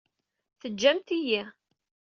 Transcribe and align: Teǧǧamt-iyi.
Teǧǧamt-iyi. 0.59 1.41